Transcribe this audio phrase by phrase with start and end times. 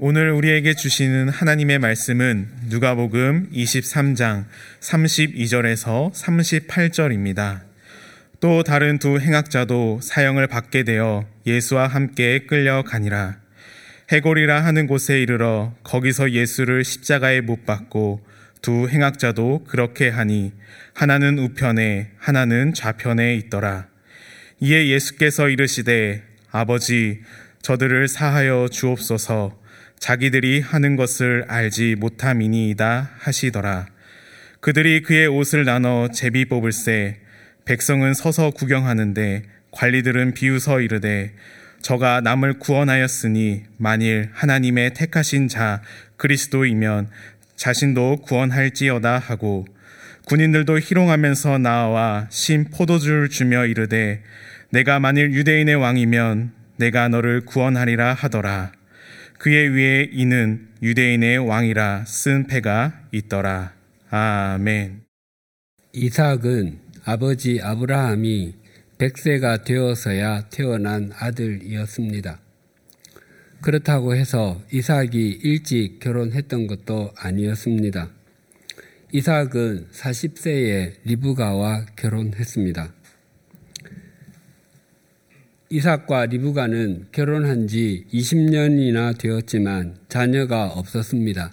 [0.00, 4.44] 오늘 우리에게 주시는 하나님의 말씀은 누가복음 23장
[4.80, 7.60] 32절에서 38절입니다.
[8.40, 13.36] 또 다른 두 행악자도 사형을 받게 되어 예수와 함께 끌려가니라.
[14.10, 18.20] 해골이라 하는 곳에 이르러 거기서 예수를 십자가에 못 박고
[18.62, 20.52] 두 행악자도 그렇게 하니
[20.92, 23.86] 하나는 우편에 하나는 좌편에 있더라.
[24.58, 27.20] 이에 예수께서 이르시되 아버지
[27.62, 29.63] 저들을 사하여 주옵소서
[30.04, 33.86] 자기들이 하는 것을 알지 못함이니이다 하시더라.
[34.60, 37.20] 그들이 그의 옷을 나눠 제비 뽑을세
[37.64, 41.32] 백성은 서서 구경하는데 관리들은 비웃어 이르되
[41.80, 45.80] 저가 남을 구원하였으니 만일 하나님의 택하신 자
[46.18, 47.08] 그리스도이면
[47.56, 49.64] 자신도 구원할지어다 하고
[50.26, 54.22] 군인들도 희롱하면서 나와 신 포도주를 주며 이르되
[54.68, 58.72] 내가 만일 유대인의 왕이면 내가 너를 구원하리라 하더라.
[59.44, 63.74] 그의 위에 이는 유대인의 왕이라 쓴 패가 있더라.
[64.08, 65.02] 아멘.
[65.92, 68.54] 이삭은 아버지 아브라함이
[68.96, 72.40] 백세가 되어서야 태어난 아들이었습니다.
[73.60, 78.08] 그렇다고 해서 이삭이 일찍 결혼했던 것도 아니었습니다.
[79.12, 82.94] 이삭은 40세에 리브가와 결혼했습니다.
[85.74, 91.52] 이삭과 리브가는 결혼한 지 20년이나 되었지만 자녀가 없었습니다.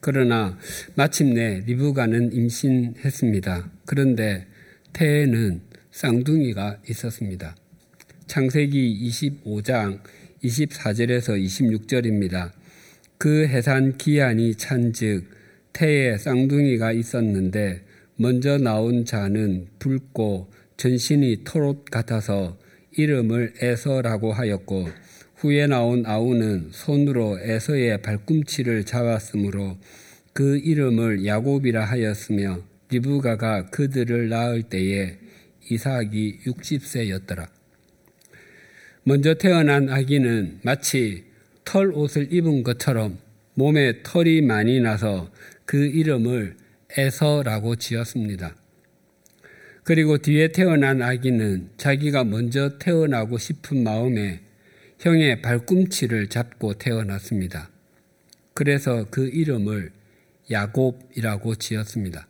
[0.00, 0.58] 그러나
[0.96, 3.70] 마침내 리브가는 임신했습니다.
[3.86, 4.46] 그런데
[4.92, 7.56] 태에는 쌍둥이가 있었습니다.
[8.26, 10.00] 창세기 25장
[10.44, 12.50] 24절에서 26절입니다.
[13.16, 15.24] 그 해산 기한이 찬즉
[15.72, 17.82] 태에 쌍둥이가 있었는데
[18.16, 22.58] 먼저 나온 자는 붉고 전신이 토롯 같아서
[22.98, 24.88] 이름을 에서라고 하였고
[25.36, 29.78] 후에 나온 아우는 손으로 에서의 발꿈치를 잡았으므로
[30.32, 32.60] 그 이름을 야곱이라 하였으며
[32.90, 35.16] 리브가가 그들을 낳을 때에
[35.70, 37.48] 이삭이 60세였더라.
[39.04, 41.24] 먼저 태어난 아기는 마치
[41.64, 43.18] 털 옷을 입은 것처럼
[43.54, 45.30] 몸에 털이 많이 나서
[45.64, 46.56] 그 이름을
[46.96, 48.56] 에서라고 지었습니다.
[49.88, 54.42] 그리고 뒤에 태어난 아기는 자기가 먼저 태어나고 싶은 마음에
[54.98, 57.70] 형의 발꿈치를 잡고 태어났습니다.
[58.52, 59.90] 그래서 그 이름을
[60.50, 62.28] 야곱이라고 지었습니다.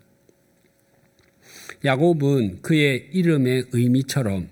[1.84, 4.48] 야곱은 그의 이름의 의미처럼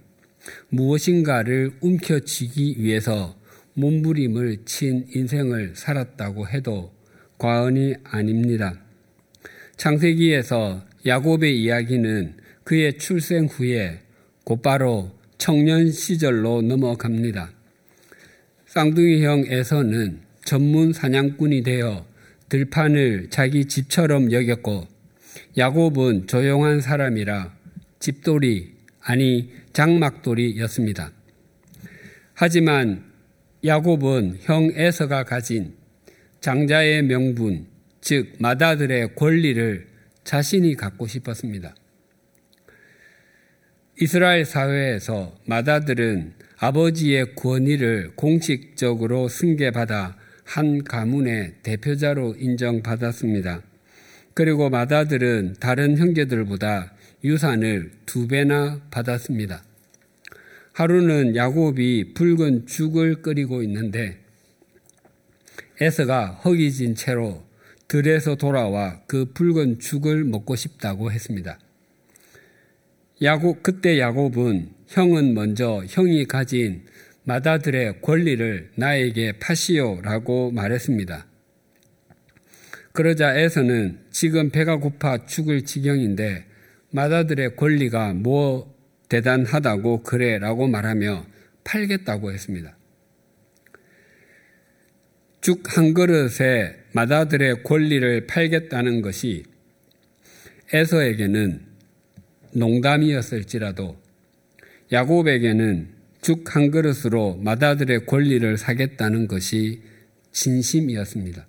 [0.70, 3.38] 무엇인가를 움켜쥐기 위해서
[3.74, 6.92] 몸부림을 친 인생을 살았다고 해도
[7.38, 8.80] 과언이 아닙니다.
[9.76, 14.00] 창세기에서 야곱의 이야기는 그의 출생 후에
[14.42, 17.52] 곧바로 청년 시절로 넘어갑니다.
[18.66, 22.04] 쌍둥이형에서는 전문 사냥꾼이 되어
[22.48, 24.88] 들판을 자기 집처럼 여겼고
[25.56, 27.54] 야곱은 조용한 사람이라
[28.00, 31.12] 집돌이 아니 장막돌이였습니다.
[32.34, 33.04] 하지만
[33.64, 35.74] 야곱은 형 에서가 가진
[36.40, 37.68] 장자의 명분,
[38.00, 39.86] 즉 마다들의 권리를
[40.24, 41.76] 자신이 갖고 싶었습니다.
[43.98, 53.62] 이스라엘 사회에서 마다들은 아버지의 권위를 공식적으로 승계받아 한 가문의 대표자로 인정받았습니다.
[54.34, 56.92] 그리고 마다들은 다른 형제들보다
[57.24, 59.64] 유산을 두 배나 받았습니다.
[60.74, 64.18] 하루는 야곱이 붉은 죽을 끓이고 있는데
[65.80, 67.42] 에서가 허기진 채로
[67.88, 71.58] 들에서 돌아와 그 붉은 죽을 먹고 싶다고 했습니다.
[73.22, 76.84] 야곱, 그때 야곱은 형은 먼저 형이 가진
[77.24, 81.26] 마다들의 권리를 나에게 파시오 라고 말했습니다.
[82.92, 86.46] 그러자 에서는 지금 배가 고파 죽을 지경인데
[86.90, 88.74] 마다들의 권리가 뭐
[89.08, 91.26] 대단하다고 그래 라고 말하며
[91.64, 92.76] 팔겠다고 했습니다.
[95.40, 99.44] 죽 한 그릇에 마다들의 권리를 팔겠다는 것이
[100.72, 101.65] 에서에게는
[102.56, 103.96] 농담이었을지라도
[104.92, 105.88] 야곱에게는
[106.22, 109.82] 죽 한 그릇으로 마다들의 권리를 사겠다는 것이
[110.32, 111.46] 진심이었습니다.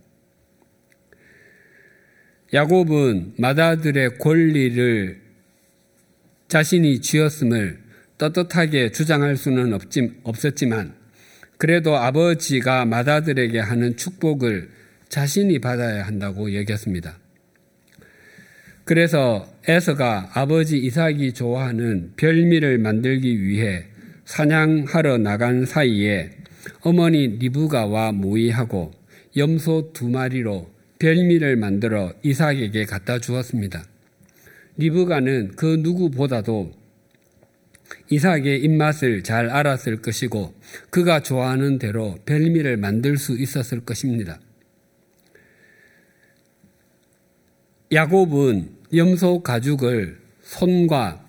[2.53, 5.21] 야곱은 마다들의 권리를
[6.47, 7.79] 자신이 쥐었음을
[8.17, 9.77] 떳떳하게 주장할 수는
[10.23, 10.95] 없었지만
[11.57, 14.69] 그래도 아버지가 마다들에게 하는 축복을
[15.09, 17.17] 자신이 받아야 한다고 여겼습니다.
[18.83, 23.83] 그래서 에서가 아버지 이삭이 좋아하는 별미를 만들기 위해
[24.23, 26.31] 사냥하러 나간 사이에
[26.83, 28.93] 어머니 리브가와 모의하고
[29.35, 33.83] 염소 두 마리로 별미를 만들어 이삭에게 갖다 주었습니다.
[34.77, 36.71] 리브가는 그 누구보다도
[38.09, 40.53] 이삭의 입맛을 잘 알았을 것이고
[40.91, 44.39] 그가 좋아하는 대로 별미를 만들 수 있었을 것입니다.
[47.91, 51.25] 야곱은 염소 가죽을 손과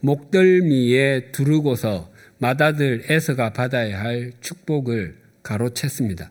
[0.00, 6.28] 목덜미에 두르고서 맏아들 에서가 받아야 할 축복을 가로챘습니다.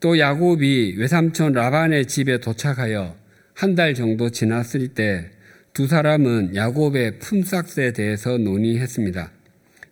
[0.00, 3.16] 또 야곱이 외삼촌 라반의 집에 도착하여
[3.54, 5.30] 한 달 정도 지났을 때
[5.72, 9.30] 두 사람은 야곱의 품삯에 대해서 논의했습니다.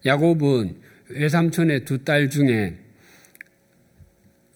[0.04, 0.76] 야곱은
[1.10, 2.76] 외삼촌의 두 딸 중에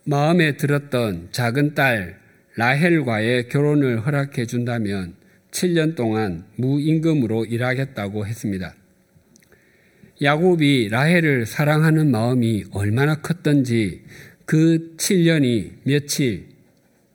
[0.04, 2.19] 마음에 들었던 작은 딸
[2.56, 5.14] 라헬과의 결혼을 허락해 준다면
[5.50, 8.74] 7년 동안 무임금으로 일하겠다고 했습니다.
[10.22, 14.02] 야곱이 라헬을 사랑하는 마음이 얼마나 컸던지
[14.44, 16.48] 그 7년이 며칠,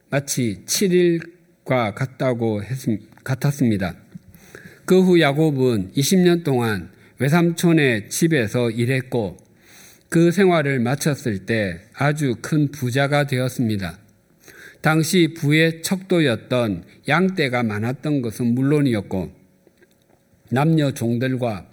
[0.09, 2.77] 마치 7일과 같다고 했,
[3.23, 3.95] 같았습니다.
[4.85, 9.38] 그 후 야곱은 20년 동안 외삼촌의 집에서 일했고
[10.09, 14.04] 그 생활을 마쳤을 때 아주 큰 부자가 되었습니다.
[14.85, 19.33] 당시 부의 척도였던 양떼가 많았던 것은 물론이었고
[20.51, 21.67] 남녀 종들과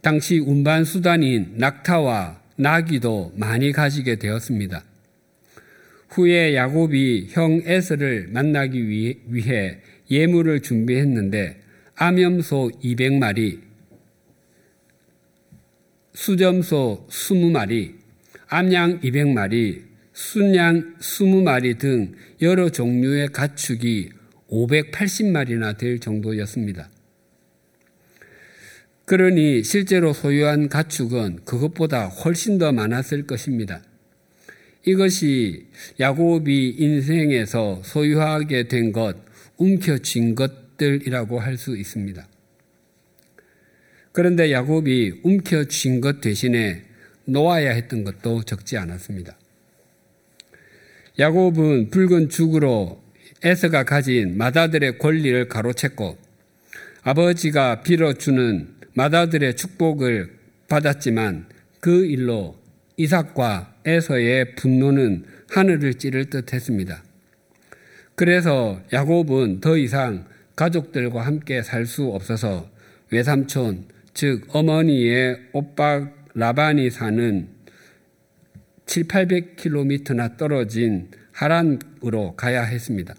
[0.00, 4.82] 당시 운반 수단인 낙타와 나귀도 많이 가지게 되었습니다.
[6.08, 11.60] 후에 야곱이 형 에스를 만나기 위해 예물을 준비했는데
[11.96, 13.60] 암염소 200마리,
[16.14, 17.96] 수점소 20마리,
[18.48, 19.85] 암양 200마리,
[20.16, 24.08] 순양 20마리 등 여러 종류의 가축이
[24.48, 26.88] 580마리나 될 정도였습니다.
[29.04, 33.82] 그러니 실제로 소유한 가축은 그것보다 훨씬 더 많았을 것입니다.
[34.86, 35.66] 이것이
[36.00, 39.18] 야곱이 인생에서 소유하게 된 것,
[39.58, 42.26] 움켜쥔 것들이라고 할 수 있습니다.
[44.12, 46.84] 그런데 야곱이 움켜쥔 것 대신에
[47.26, 49.36] 놓아야 했던 것도 적지 않았습니다.
[51.18, 53.02] 야곱은 붉은 죽으로
[53.42, 56.16] 에서가 가진 마다들의 권리를 가로챘고
[57.02, 60.36] 아버지가 빌어주는 마다들의 축복을
[60.68, 61.46] 받았지만
[61.80, 62.56] 그 일로
[62.98, 67.02] 이삭과 에서의 분노는 하늘을 찌를 듯 했습니다.
[68.14, 72.68] 그래서 야곱은 더 이상 가족들과 함께 살 수 없어서
[73.10, 77.55] 외삼촌, 즉 어머니의 오빠 라반이 사는
[78.86, 83.14] 7, 800km나 떨어진 하란으로 가야 했습니다.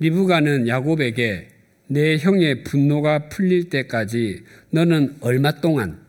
[0.00, 1.48] 리브가는 야곱에게
[1.86, 6.00] 내 형의 분노가 풀릴 때까지 너는 얼마 동안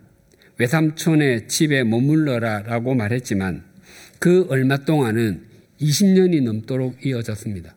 [0.57, 3.63] 외삼촌의 집에 머물러라 라고 말했지만
[4.19, 5.43] 그 얼마 동안은
[5.79, 7.75] 20년이 넘도록 이어졌습니다.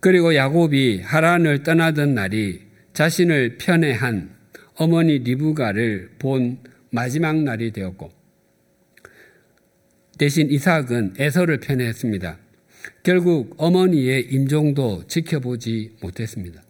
[0.00, 2.60] 그리고 야곱이 하란을 떠나던 날이
[2.92, 4.30] 자신을 편애한
[4.74, 6.58] 어머니 리브가를 본
[6.92, 8.12] 마지막 날이 되었고
[10.18, 12.38] 대신 이삭은 에서를 편애했습니다.
[13.02, 16.62] 결국 어머니의 임종도 지켜보지 못했습니다.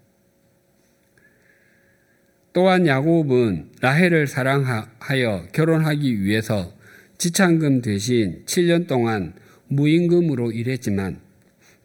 [2.53, 6.73] 또한 야곱은 라헬을 사랑하여 결혼하기 위해서
[7.19, 9.35] 지창금 대신 7년 동안
[9.69, 11.21] 무임금으로 일했지만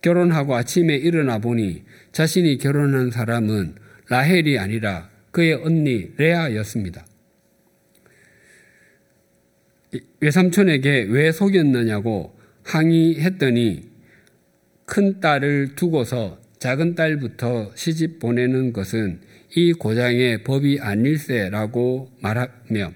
[0.02, 3.76] 결혼하고 아침에 일어나 보니 자신이 결혼한 사람은
[4.10, 7.06] 라헬이 아니라 그의 언니 레아였습니다.
[10.20, 13.90] 외삼촌에게 왜 속였느냐고 항의했더니
[14.86, 19.22] 큰 딸을 두고서 작은 딸부터 시집 보내는 것은
[19.56, 22.94] 이 고장의 법이 아닐세라고 말하며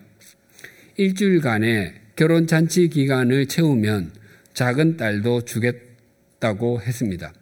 [0.97, 4.13] 일주일간의 결혼 잔치 기간을 채우면
[4.53, 7.33] 작은 딸도 주겠다고 했습니다.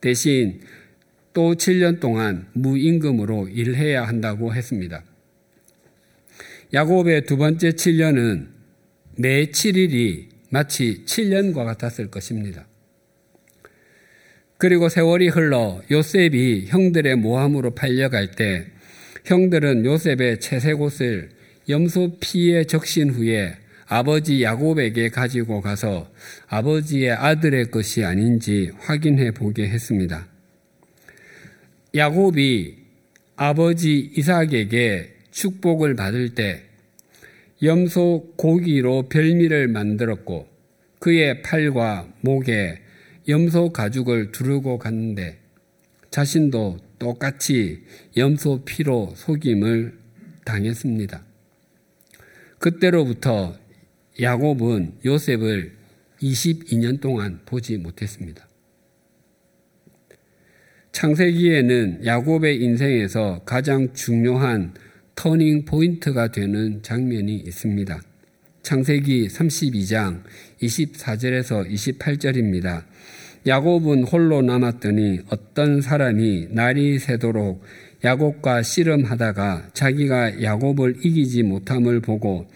[0.00, 0.60] 대신
[1.32, 5.04] 또 7년 동안 무임금으로 일해야 한다고 했습니다.
[6.72, 8.46] 야곱의 두 번째 7년은
[9.16, 12.66] 매 7일이 마치 7년과 같았을 것입니다.
[14.56, 18.66] 그리고 세월이 흘러 요셉이 형들의 모함으로 팔려갈 때
[19.24, 21.30] 형들은 요셉의 채색 옷을
[21.68, 26.08] 염소 피에 적신 후에 아버지 야곱에게 가지고 가서
[26.46, 30.28] 아버지의 아들의 것이 아닌지 확인해 보게 했습니다.
[31.96, 32.76] 야곱이
[33.34, 36.62] 아버지 이삭에게 축복을 받을 때
[37.62, 40.46] 염소 고기로 별미를 만들었고
[40.98, 42.78] 그의 팔과 목에
[43.26, 45.38] 염소 가죽을 두르고 갔는데
[46.10, 47.84] 자신도 똑같이
[48.18, 49.98] 염소 피로 속임을
[50.44, 51.24] 당했습니다.
[52.58, 53.56] 그때로부터
[54.20, 55.72] 야곱은 요셉을
[56.20, 58.46] 22년 동안 보지 못했습니다.
[60.92, 64.74] 창세기에는 야곱의 인생에서 가장 중요한
[65.22, 68.00] 터닝 포인트가 되는 장면이 있습니다.
[68.62, 70.22] 창세기 32장
[70.62, 72.84] 24절에서 28절입니다.
[73.46, 77.62] 야곱은 홀로 남았더니 어떤 사람이 날이 새도록
[78.02, 82.46] 야곱과 씨름하다가 자기가 야곱을 이기지 못함을 보고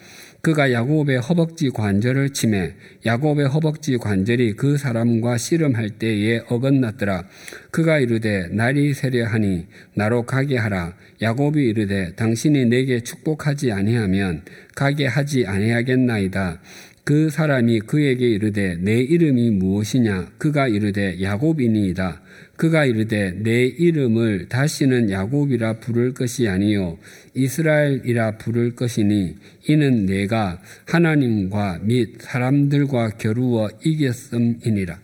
[0.45, 7.23] 그가 야곱의 허벅지 관절을 치매 야곱의 허벅지 관절이 그 사람과 씨름할 때에 어긋났더라.
[7.71, 10.93] 그가 이르되 날이 새려 하니 나로 가게 하라.
[11.19, 14.43] 야곱이 이르되 당신이 내게 축복하지 아니하면
[14.75, 16.61] 가게 하지 아니하겠나이다.
[17.05, 20.31] 그 사람이 그에게 이르되 내 이름이 무엇이냐?
[20.39, 22.23] 그가 이르되 야곱이니이다.
[22.55, 26.97] 그가 이르되 내 이름을 다시는 야곱이라 부를 것이 아니요
[27.35, 29.35] 이스라엘이라 부를 것이니
[29.67, 34.97] 이는 내가 하나님과 및 사람들과 겨루어 이겼음이니라.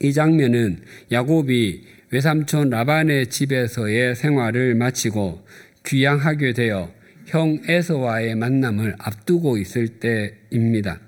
[0.00, 0.78] 이 장면은
[1.10, 1.82] 야곱이
[2.12, 5.42] 외삼촌 라반의 집에서의 생활을 마치고
[5.86, 6.93] 귀향하게 되어
[7.26, 11.00] 형 에서와의 만남을 앞두고 있을 때입니다.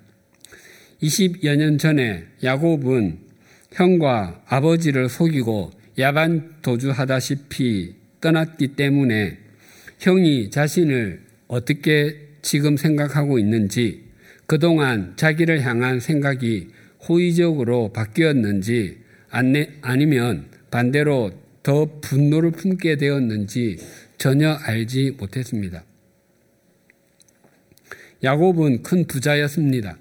[1.03, 3.19] 20여 년 전에 야곱은
[3.73, 9.39] 형과 아버지를 속이고 야반 도주하다시피 떠났기 때문에
[9.99, 14.05] 형이 자신을 어떻게 지금 생각하고 있는지
[14.47, 16.69] 그동안 자기를 향한 생각이
[17.09, 18.99] 호의적으로 바뀌었는지
[19.31, 21.33] 아니면 반대로
[21.63, 23.79] 더 분노를 품게 되었는지
[24.19, 25.85] 전혀 알지 못했습니다.
[28.23, 29.97] 야곱은 큰 부자였습니다.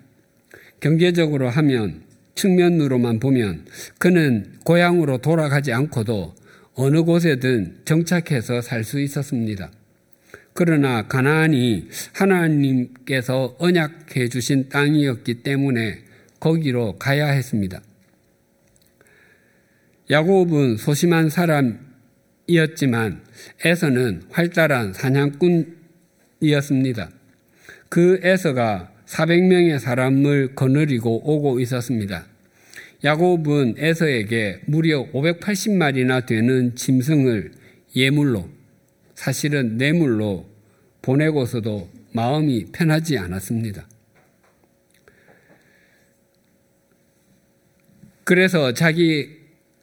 [0.80, 2.04] 경제적으로 하면
[2.36, 3.66] 측면으로만 보면
[3.98, 6.36] 그는 고향으로 돌아가지 않고도
[6.76, 9.72] 어느 곳에든 정착해서 살 수 있었습니다.
[10.54, 16.04] 그러나 가나안이 하나님께서 언약해 주신 땅이었기 때문에
[16.40, 17.82] 거기로 가야 했습니다.
[20.10, 23.22] 야곱은 소심한 사람이었지만
[23.66, 27.10] 에서는 활달한 사냥꾼이었습니다.
[27.90, 32.26] 그 에서가 400명의 사람을 거느리고 오고 있었습니다.
[33.04, 37.52] 야곱은 에서에게 무려 580마리나 되는 짐승을
[37.96, 38.50] 예물로
[39.14, 40.50] 사실은 뇌물로
[41.02, 43.88] 보내고서도 마음이 편하지 않았습니다.
[48.24, 49.30] 그래서 자기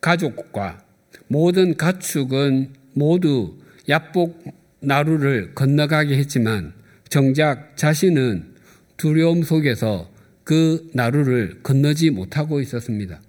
[0.00, 0.84] 가족과
[1.28, 3.56] 모든 가축은 모두
[3.88, 4.42] 야복
[4.80, 6.74] 나루를 건너가게 했지만
[7.12, 8.54] 정작 자신은
[8.96, 10.10] 두려움 속에서
[10.44, 13.20] 그 나루를 건너지 못하고 있었습니다.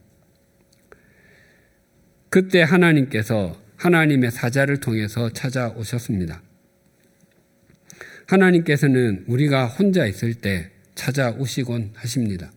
[2.29, 6.41] 그때 하나님께서 하나님의 사자를 통해서 찾아오셨습니다.
[8.27, 12.53] 하나님께서는 우리가 혼자 있을 때 찾아오시곤 하십니다.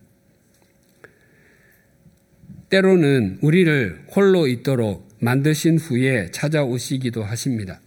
[2.69, 7.81] 때로는 우리를 홀로 있도록 만드신 후에 찾아오시기도 하십니다.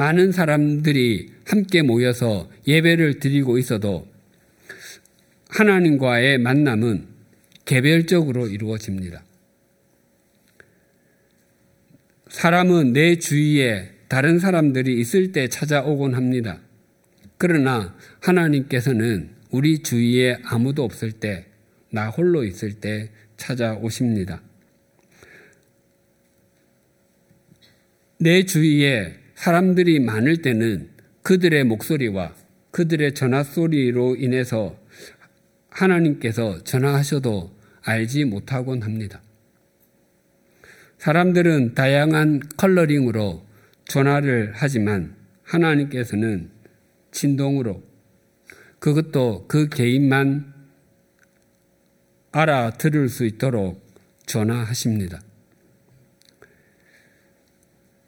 [0.00, 4.08] 많은 사람들이 함께 모여서 예배를 드리고 있어도
[5.50, 7.06] 하나님과의 만남은
[7.66, 9.22] 개별적으로 이루어집니다.
[12.28, 16.60] 사람은 내 주위에 다른 사람들이 있을 때 찾아오곤 합니다.
[17.36, 21.44] 그러나 하나님께서는 우리 주위에 아무도 없을 때,
[21.90, 24.40] 나 홀로 있을 때 찾아오십니다.
[28.18, 30.90] 내 주위에 사람들이 많을 때는
[31.22, 32.34] 그들의 목소리와
[32.72, 34.78] 그들의 전화 소리로 인해서
[35.70, 39.22] 하나님께서 전화하셔도 알지 못하곤 합니다.
[40.98, 43.42] 사람들은 다양한 컬러링으로
[43.86, 46.50] 전화를 하지만 하나님께서는
[47.10, 47.82] 진동으로
[48.78, 50.52] 그것도 그 개인만
[52.32, 53.82] 알아들을 수 있도록
[54.26, 55.22] 전화하십니다.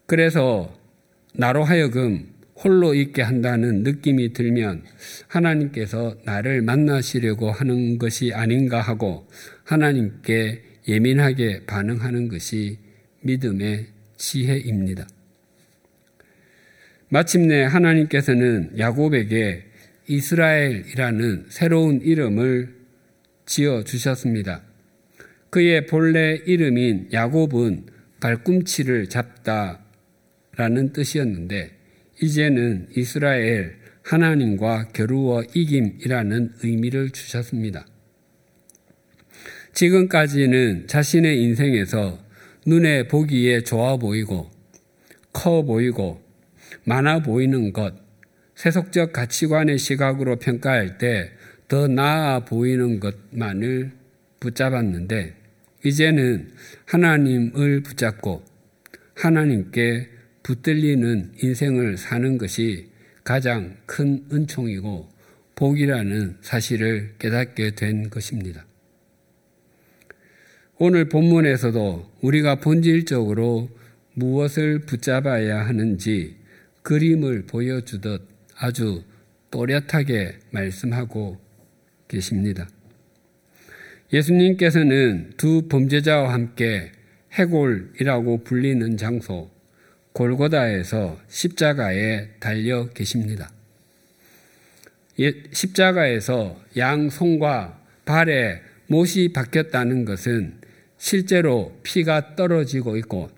[0.05, 0.82] 그래서
[1.33, 4.83] 나로 하여금 홀로 있게 한다는 느낌이 들면
[5.27, 9.27] 하나님께서 나를 만나시려고 하는 것이 아닌가 하고
[9.63, 12.77] 하나님께 예민하게 반응하는 것이
[13.21, 13.87] 믿음의
[14.17, 15.07] 지혜입니다.
[17.09, 19.65] 마침내 하나님께서는 야곱에게
[20.07, 22.75] 이스라엘이라는 새로운 이름을
[23.45, 24.61] 지어 주셨습니다.
[25.49, 27.85] 그의 본래 이름인 야곱은
[28.19, 29.82] 발꿈치를 잡다
[30.55, 31.71] 라는 뜻이었는데
[32.21, 37.85] 이제는 이스라엘 하나님과 겨루어 이김이라는 의미를 주셨습니다.
[39.73, 42.19] 지금까지는 자신의 인생에서
[42.65, 44.51] 눈에 보기에 좋아 보이고
[45.31, 46.21] 커 보이고
[46.83, 47.95] 많아 보이는 것,
[48.55, 51.31] 세속적 가치관의 시각으로 평가할 때
[51.73, 53.91] 더 나아 보이는 것만을
[54.39, 55.35] 붙잡았는데
[55.83, 56.51] 이제는
[56.85, 58.43] 하나님을 붙잡고
[59.15, 60.09] 하나님께
[60.43, 62.89] 붙들리는 인생을 사는 것이
[63.23, 65.09] 가장 큰 은총이고
[65.55, 68.65] 복이라는 사실을 깨닫게 된 것입니다.
[70.77, 73.69] 오늘 본문에서도 우리가 본질적으로
[74.15, 76.35] 무엇을 붙잡아야 하는지
[76.81, 78.21] 그림을 보여주듯
[78.57, 79.03] 아주
[79.49, 81.39] 또렷하게 말씀하고
[82.07, 82.67] 계십니다.
[84.11, 86.91] 예수님께서는 두 범죄자와 함께
[87.33, 89.52] 해골이라고 불리는 장소
[90.13, 93.51] 골고다에서 십자가에 달려 계십니다.
[95.19, 100.59] 예, 십자가에서 양 손과 발에 못이 박혔다는 것은
[100.97, 103.29] 실제로 피가 떨어지고 있고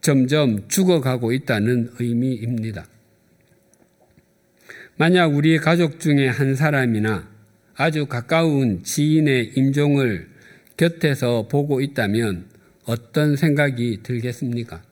[0.00, 2.86] 점점 죽어가고 있다는 의미입니다.
[4.96, 7.28] 만약 우리 가족 중에 한 사람이나
[7.74, 10.28] 아주 가까운 지인의 임종을
[10.76, 12.53] 곁에서 보고 있다면
[12.84, 14.82] 어떤 생각이 들겠습니까?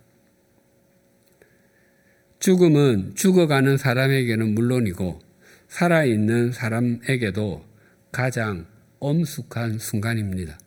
[2.38, 5.20] 죽음은 죽어가는 사람에게는 물론이고
[5.68, 7.64] 살아있는 사람에게도
[8.10, 8.66] 가장
[8.98, 10.58] 엄숙한 순간입니다.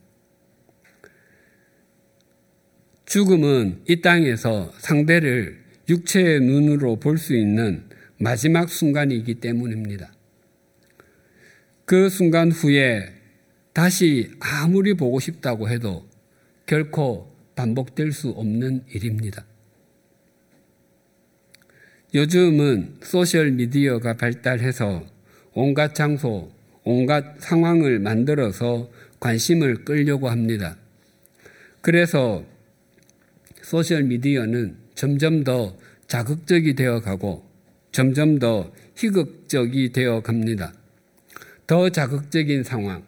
[3.06, 7.84] 죽음은 이 땅에서 상대를 육체의 눈으로 볼 수 있는
[8.18, 10.12] 마지막 순간이기 때문입니다.
[11.84, 13.12] 그 순간 후에
[13.72, 16.08] 다시 아무리 보고 싶다고 해도
[16.66, 19.44] 결코 반복될 수 없는 일입니다.
[22.14, 25.06] 요즘은 소셜 미디어가 발달해서
[25.54, 26.50] 온갖 장소,
[26.82, 30.76] 온갖 상황을 만들어서 관심을 끌려고 합니다.
[31.80, 32.44] 그래서
[33.62, 35.76] 소셜 미디어는 점점 더
[36.08, 37.44] 자극적이 되어 가고
[37.92, 40.72] 점점 더 희극적이 되어 갑니다.
[41.66, 43.04] 더 자극적인 상황,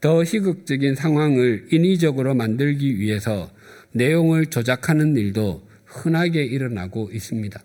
[0.00, 3.50] 더 희극적인 상황을 인위적으로 만들기 위해서
[3.92, 7.62] 내용을 조작하는 일도 흔하게 일어나고 있습니다.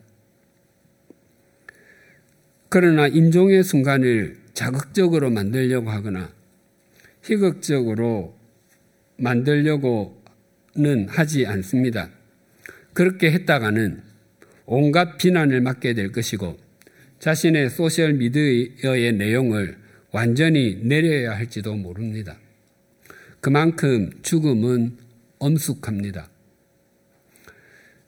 [2.70, 6.34] 그러나 임종의 순간을 자극적으로 만들려고 하거나
[7.22, 8.36] 희극적으로
[9.18, 12.10] 만들려고는 하지 않습니다.
[12.94, 14.02] 그렇게 했다가는
[14.66, 16.58] 온갖 비난을 맞게 될 것이고
[17.20, 19.83] 자신의 소셜 미디어의 내용을
[20.14, 22.38] 완전히 내려야 할지도 모릅니다.
[23.42, 24.96] 그만큼 죽음은
[25.40, 26.30] 엄숙합니다.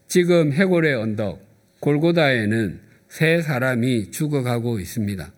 [0.08, 1.44] 지금 해골의 언덕
[1.80, 5.34] 골고다에는 세 사람이 죽어가고 있습니다.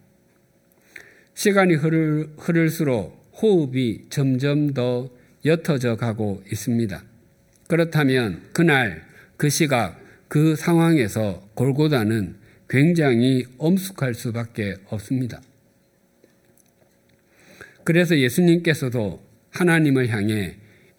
[1.36, 5.10] 시간이 흐를, 흐를수록 호흡이 점점 더
[5.46, 7.02] 옅어져 가고 있습니다.
[7.68, 9.06] 그렇다면 그날
[9.38, 12.36] 그 시각 그 상황에서 골고다는
[12.68, 15.42] 굉장히 엄숙할 수밖에 없습니다.
[17.88, 20.56] 그래서 예수님께서도 하나님을 향해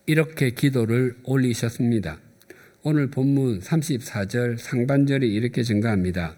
[0.07, 2.19] 이렇게 기도를 올리셨습니다.
[2.83, 6.35] 오늘 본문 34절 상반절이 이렇게 증가합니다.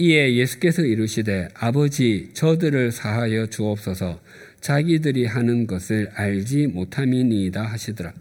[0.00, 4.20] 이에 예수께서 이르시되 아버지 저들을 사하여 주옵소서
[4.60, 8.12] 자기들이 하는 것을 알지 못함이니이다 하시더라.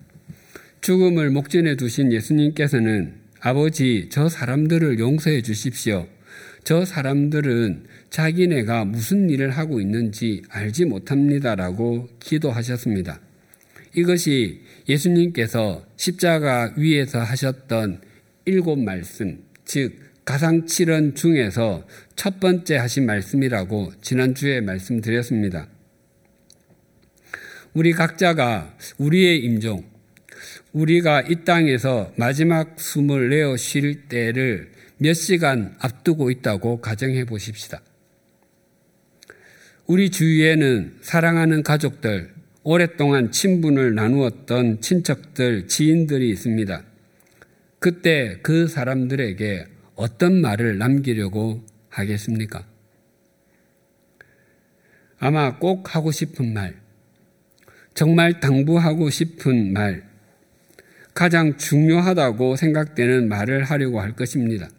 [0.82, 6.08] 죽음을 목전에 두신 예수님께서는 아버지 저 사람들을 용서해 주십시오.
[6.64, 13.20] 저 사람들은 자기네가 무슨 일을 하고 있는지 알지 못합니다라고 기도하셨습니다.
[13.96, 18.02] 이것이 예수님께서 십자가 위에서 하셨던
[18.46, 19.96] 일곱 말씀, 즉
[20.26, 25.68] 가상칠언 중에서 첫 번째 하신 말씀이라고 지난주에 말씀드렸습니다.
[27.74, 29.84] 우리 각자가 우리의 임종,
[30.72, 37.82] 우리가 이 땅에서 마지막 숨을 내어 쉴 때를 몇 시간 앞두고 있다고 가정해 보십시다.
[39.86, 46.84] 우리 주위에는 사랑하는 가족들, 오랫동안 친분을 나누었던 친척들, 지인들이 있습니다.
[47.80, 49.66] 그때 그 사람들에게
[49.96, 52.66] 어떤 말을 남기려고 하겠습니까?
[55.20, 56.76] 아마 꼭 하고 싶은 말,
[57.94, 60.10] 정말 당부하고 싶은 말,
[61.14, 64.70] 가장 중요하다고 생각되는 말을 하려고 할 것입니다.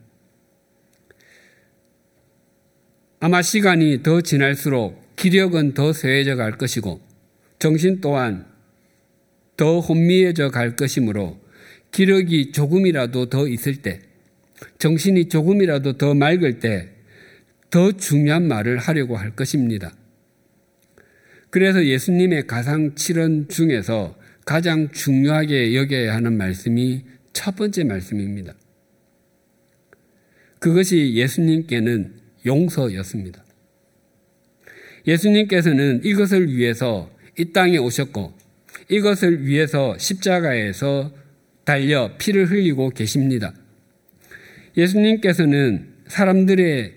[3.25, 7.01] 아마 시간이 더 지날수록 기력은 더 쇠해져 갈 것이고
[7.59, 8.45] 정신 또한
[9.57, 11.41] 더 혼미해져 갈 것이므로
[11.91, 14.01] 기력이 조금이라도 더 있을 때,
[14.79, 16.91] 정신이 조금이라도 더 맑을 때
[17.71, 19.97] 더 중요한 말을 하려고 할 것입니다.
[21.49, 28.55] 그래서 예수님의 가상 칠언 중에서 가장 중요하게 여겨야 하는 말씀이 첫 번째 말씀입니다.
[30.61, 33.45] 그것이 예수님께는 용서였습니다.
[35.07, 38.33] 예수님께서는 이것을 위해서 이 땅에 오셨고
[38.89, 41.13] 이것을 위해서 십자가에서
[41.65, 43.53] 달려 피를 흘리고 계십니다.
[44.77, 46.93] 예수님께서는 사람들의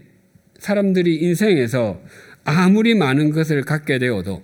[0.59, 2.01] 사람들이 인생에서
[2.43, 4.43] 아무리 많은 것을 갖게 되어도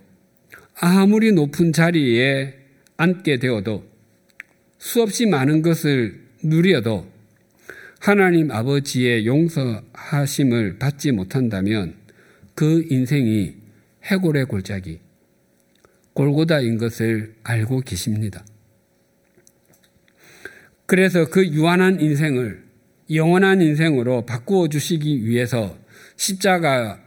[0.76, 2.54] 아무리 높은 자리에
[2.98, 3.86] 앉게 되어도
[4.78, 7.13] 수없이 많은 것을 누려도
[8.04, 11.96] 하나님 아버지의 용서하심을 받지 못한다면
[12.54, 13.56] 그 인생이
[14.04, 15.00] 해골의 골짜기,
[16.12, 18.46] 골고다인 것을 알고 계십니다.
[20.86, 22.66] 그래서 그 유한한 인생을
[23.10, 25.78] 영원한 인생으로 바꾸어 주시기 위해서
[26.18, 27.00] 십자가에서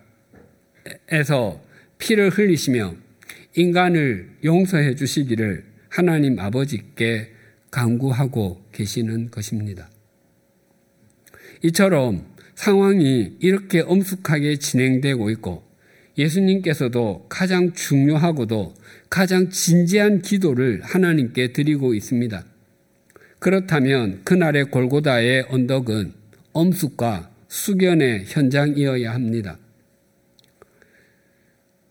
[1.99, 2.95] 피를 흘리시며
[3.55, 7.33] 인간을 용서해 주시기를 하나님 아버지께
[7.71, 9.91] 강구하고 계시는 것입니다.
[11.63, 15.65] 이처럼 상황이 이렇게 엄숙하게 진행되고 있고
[16.19, 18.75] 예수님께서도 가장 중요하고도
[19.11, 22.45] 가장 진지한 기도를 하나님께 드리고 있습니다.
[23.39, 26.15] 그렇다면 그날의 골고다의 언덕은
[26.53, 29.59] 엄숙과 수견의 현장이어야 합니다.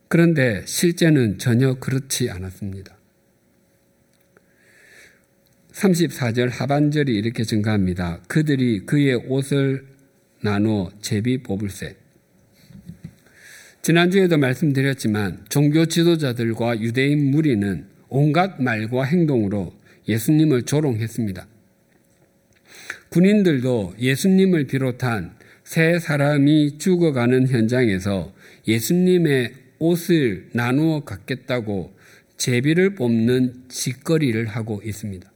[0.07, 2.94] 그런데 실제는 전혀 그렇지 않았습니다.
[5.75, 8.21] 34절 하반절이 이렇게 증가합니다.
[8.27, 9.85] 그들이 그의 옷을
[10.41, 11.95] 나누어 제비 뽑을세.
[13.81, 19.73] 지난주에도 말씀드렸지만 종교 지도자들과 유대인 무리는 온갖 말과 행동으로
[20.07, 21.45] 예수님을 조롱했습니다.
[23.09, 28.33] 군인들도 예수님을 비롯한 세 사람이 죽어가는 현장에서
[28.67, 31.93] 예수님의 옷을 나누어 갖겠다고
[32.37, 35.34] 제비를 뽑는 짓거리를 하고 있습니다.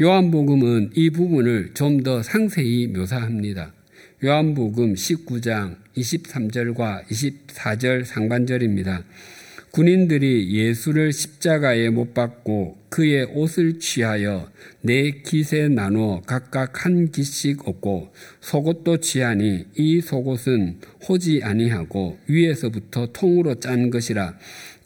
[0.00, 3.72] 요한복음은 이 부분을 좀 더 상세히 묘사합니다.
[4.22, 9.02] 요한복음 19장 23절과 24절 상반절입니다.
[9.72, 14.48] 군인들이 예수를 십자가에 못 박고 그의 옷을 취하여
[14.82, 23.56] 네 깃에 나누어 각각 한 깃씩 얻고 속옷도 취하니 이 속옷은 호지 아니하고 위에서부터 통으로
[23.56, 24.38] 짠 것이라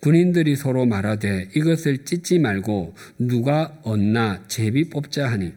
[0.03, 5.53] 군인들이 서로 말하되 이것을 찢지 말고 누가 얻나 제비 뽑자 하니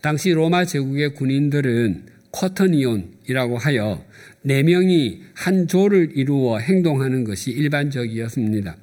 [0.00, 4.02] 당시 로마 제국의 군인들은 커터니온이라고 하여
[4.40, 8.76] 네 명이 한 조를 이루어 행동하는 것이 일반적이었습니다.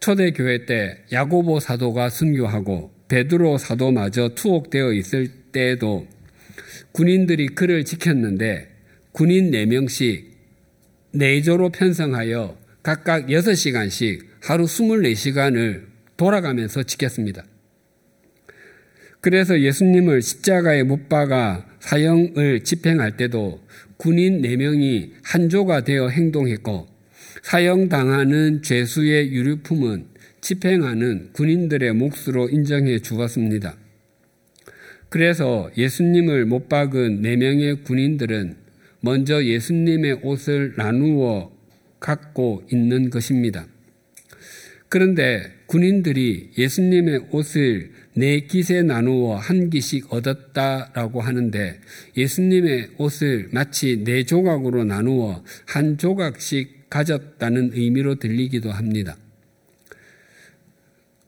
[0.00, 6.06] 초대 교회 때 야고보 사도가 순교하고 베드로 사도마저 투옥되어 있을 때에도
[6.92, 8.68] 군인들이 그를 지켰는데
[9.12, 10.31] 군인 4명씩
[11.14, 15.84] 네조로 편성하여 각각 6시간씩 하루 24시간을
[16.16, 17.44] 돌아가면서 지켰습니다.
[19.20, 23.60] 그래서 예수님을 십자가에 못 박아 사형을 집행할 때도
[23.98, 26.88] 군인 4명이 한조가 되어 행동했고
[27.42, 30.06] 사형당하는 죄수의 유류품은
[30.40, 33.76] 집행하는 군인들의 몫으로 인정해 주었습니다.
[35.08, 38.61] 그래서 예수님을 못 박은 4명의 군인들은
[39.02, 41.52] 먼저 예수님의 옷을 나누어
[41.98, 43.66] 갖고 있는 것입니다.
[44.88, 51.80] 그런데 군인들이 예수님의 옷을 네 깃에 나누어 한 기씩 얻었다라고 하는데
[52.16, 59.16] 예수님의 옷을 마치 네 조각으로 나누어 한 조각씩 가졌다는 의미로 들리기도 합니다.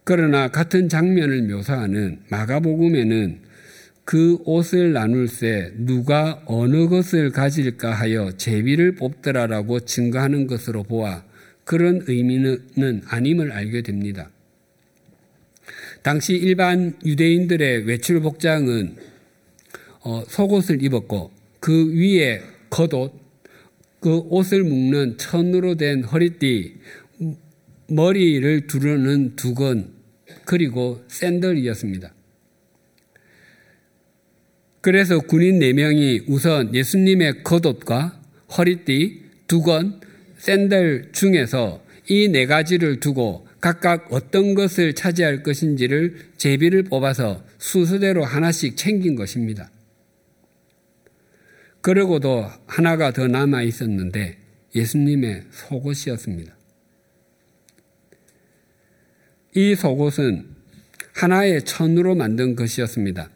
[0.04, 3.43] 그러나 같은 장면을 묘사하는 마가복음에는
[4.04, 11.24] 그 옷을 나눌 새 누가 어느 것을 가질까 하여 제비를 뽑더라라고 증거하는 것으로 보아
[11.64, 14.30] 그런 의미는 아님을 알게 됩니다.
[16.02, 18.96] 당시 일반 유대인들의 외출 복장은
[20.02, 23.14] 어, 속옷을 입었고 그 위에 겉옷,
[24.00, 26.74] 그 옷을 묶는 천으로 된 허리띠,
[27.88, 29.94] 머리를 두르는 두건,
[30.44, 32.12] 그리고 샌들이었습니다.
[34.84, 38.20] 그래서 군인 4명이 우선 예수님의 겉옷과
[38.54, 40.02] 허리띠, 두건,
[40.36, 48.76] 샌들 중에서 이 네 가지를 두고 각각 어떤 것을 차지할 것인지를 제비를 뽑아서 순서대로 하나씩
[48.76, 49.70] 챙긴 것입니다.
[51.80, 54.36] 그러고도 하나가 더 남아 있었는데
[54.74, 56.54] 예수님의 속옷이었습니다.
[59.54, 60.44] 이 속옷은
[61.14, 63.30] 하나의 천으로 만든 것이었습니다.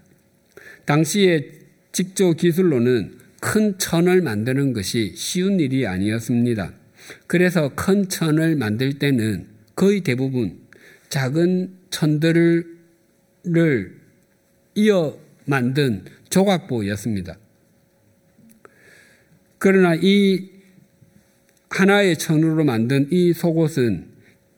[0.88, 1.50] 당시의
[1.92, 6.72] 직조 기술로는 큰 천을 만드는 것이 쉬운 일이 아니었습니다.
[7.26, 9.46] 그래서 큰 천을 만들 때는
[9.76, 10.60] 거의 대부분
[11.10, 12.78] 작은 천들을
[14.76, 17.36] 이어 만든 조각보였습니다.
[19.58, 20.48] 그러나 이
[21.68, 24.06] 하나의 천으로 만든 이 속옷은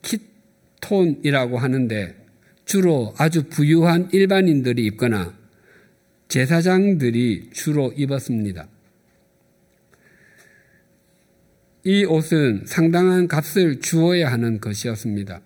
[0.01, 2.15] 키톤이라고 하는데
[2.63, 5.40] 주로 아주 부유한 일반인들이 입거나
[6.31, 8.69] 제사장들이 주로 입었습니다.
[11.83, 15.41] 이 옷은 상당한 값을 주어야 하는 것이었습니다.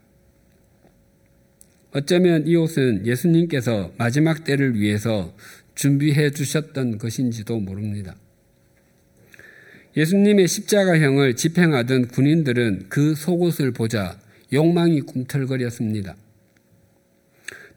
[1.92, 5.36] 어쩌면 이 옷은 예수님께서 마지막 때를 위해서
[5.74, 8.16] 준비해 주셨던 것인지도 모릅니다.
[9.98, 14.20] 예수님의 십자가형을 집행하던 군인들은 그 속옷을 보자
[14.54, 16.16] 욕망이 꿈틀거렸습니다.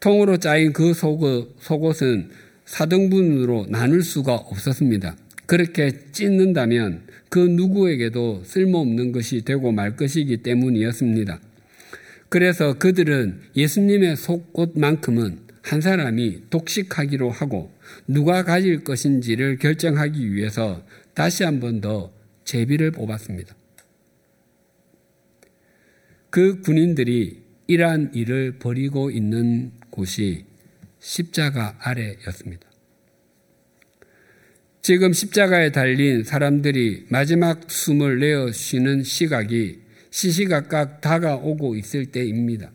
[0.01, 5.17] 통으로 짜인 그 속옷은 사등분으로 나눌 수가 없었습니다.
[5.47, 11.41] 그렇게 찢는다면 그 누구에게도 쓸모없는 것이 되고 말 것이기 때문이었습니다.
[12.29, 17.73] 그래서 그들은 예수님의 속옷만큼은 한 사람이 독식하기로 하고
[18.07, 22.13] 누가 가질 것인지를 결정하기 위해서 다시 한 번 더
[22.45, 23.55] 제비를 뽑았습니다.
[26.31, 30.48] 그 군인들이 이러한 일을 벌이고 있는 곳이
[31.09, 32.69] 십자가 아래였습니다.
[34.83, 42.71] 지금 십자가에 달린 사람들이 마지막 숨을 내어 쉬는 시각이 시시각각 다가오고 있을 때입니다.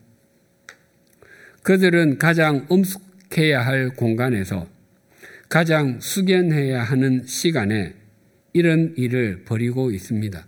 [1.61, 4.67] 그들은 가장 엄숙해야 할 공간에서
[5.47, 7.93] 가장 숙연해야 하는 시간에
[8.53, 10.43] 이런 일을 벌이고 있습니다.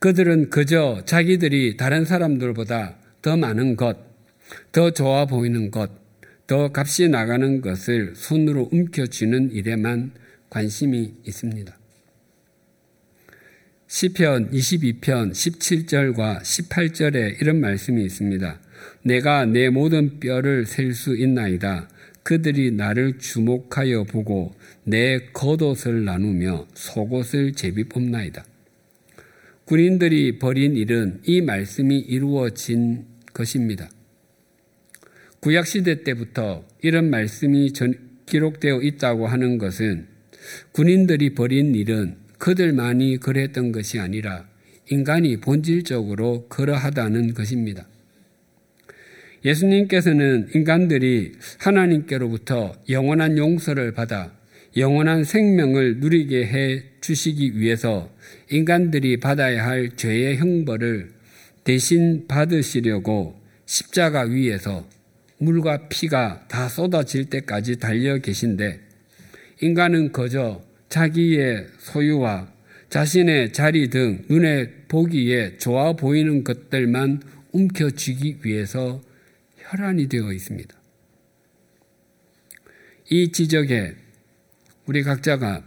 [0.00, 4.13] 그들은 그저 자기들이 다른 사람들보다 더 많은 것,
[4.72, 5.90] 더 좋아 보이는 것,
[6.46, 10.12] 더 값이 나가는 것을 손으로 움켜쥐는 일에만
[10.50, 11.78] 관심이 있습니다.
[13.86, 18.60] 시편 22편 17절과 18절에 이런 말씀이 있습니다.
[19.02, 21.88] 내가 내 모든 뼈를 셀 수 있나이다.
[22.22, 28.44] 그들이 나를 주목하여 보고 내 겉옷을 나누며 속옷을 제비 뽑나이다.
[29.66, 33.88] 군인들이 벌인 일은 이 말씀이 이루어진 것입니다.
[35.44, 37.70] 구약시대 때부터 이런 말씀이
[38.24, 40.06] 기록되어 있다고 하는 것은
[40.72, 44.48] 군인들이 벌인 일은 그들만이 그랬던 것이 아니라
[44.90, 47.86] 인간이 본질적으로 그러하다는 것입니다.
[49.44, 54.32] 예수님께서는 인간들이 하나님께로부터 영원한 용서를 받아
[54.78, 58.10] 영원한 생명을 누리게 해 주시기 위해서
[58.50, 61.10] 인간들이 받아야 할 죄의 형벌을
[61.64, 64.93] 대신 받으시려고 십자가 위에서
[65.44, 68.80] 물과 피가 다 쏟아질 때까지 달려 계신데
[69.60, 72.52] 인간은 그저 자기의 소유와
[72.88, 79.02] 자신의 자리 등 눈에 보기에 좋아 보이는 것들만 움켜쥐기 위해서
[79.58, 80.74] 혈안이 되어 있습니다.
[83.10, 83.96] 이 지적에
[84.86, 85.64] 우리 각자가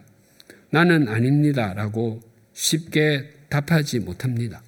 [0.69, 2.21] 나는 아닙니다 라고
[2.53, 4.61] 쉽게 답하지 못합니다.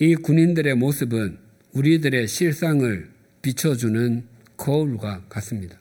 [0.00, 1.47] 이 군인들의 모습은
[1.78, 3.08] 우리들의 실상을
[3.40, 4.24] 비춰주는
[4.56, 5.78] 거울과 같습니다.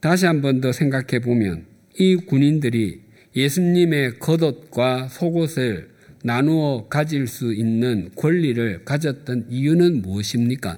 [0.00, 1.66] 다시 한 번 더 생각해 보면
[1.98, 3.02] 이 군인들이
[3.36, 5.90] 예수님의 겉옷과 속옷을
[6.22, 10.76] 나누어 가질 수 있는 권리를 가졌던 이유는 무엇입니까?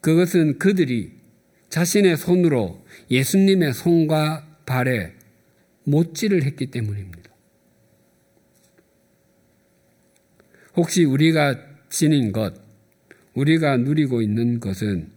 [0.00, 1.12] 그것은 그들이
[1.70, 5.14] 자신의 손으로 예수님의 손과 발에
[5.84, 7.27] 못질을 했기 때문입니다.
[10.78, 11.58] 혹시 우리가
[11.90, 12.54] 지닌 것,
[13.34, 15.10] 우리가 누리고 있는 것은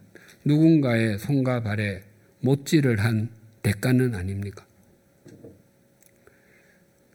[0.44, 2.02] 누군가의 손과 발에
[2.40, 3.30] 못질을 한
[3.62, 4.66] 대가는 아닙니까?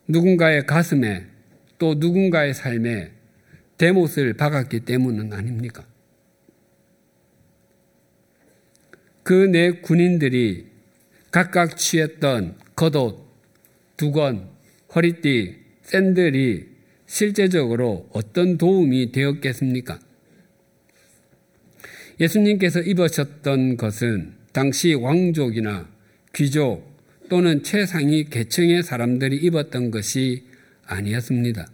[0.07, 1.25] 누군가의 가슴에
[1.77, 3.11] 또 누군가의 삶에
[3.77, 5.85] 대못을 박았기 때문은 아닙니까?
[9.23, 10.67] 그네 군인들이
[11.31, 13.27] 각각 취했던 겉옷,
[13.97, 14.47] 두건,
[14.95, 16.76] 허리띠, 샌들이
[17.07, 19.99] 실제적으로 어떤 도움이 되었겠습니까?
[22.19, 25.87] 예수님께서 입으셨던 것은 당시 왕족이나
[26.35, 26.85] 귀족
[27.29, 30.43] 또는 최상위 계층의 사람들이 입었던 것이
[30.85, 31.67] 아니었습니다.